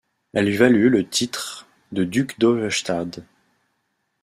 Elle 0.33 0.45
lui 0.47 0.57
valut 0.57 0.89
le 0.89 1.07
titre 1.07 1.67
de 1.91 2.03
duc 2.03 2.39
d’Auerstæsdt. 2.39 3.21